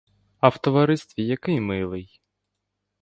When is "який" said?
1.25-1.61